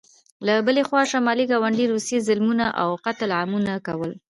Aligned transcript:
له 0.45 0.53
بلې 0.65 0.83
خوا 0.87 1.01
شمالي 1.11 1.45
ګاونډي 1.51 1.85
روسیې 1.93 2.19
ظلمونه 2.27 2.65
او 2.81 2.89
قتل 3.05 3.29
عامونه 3.39 3.73
کول. 3.87 4.11